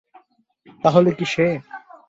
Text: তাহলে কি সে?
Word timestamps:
তাহলে 0.83 1.09
কি 1.17 1.25
সে? 1.25 1.45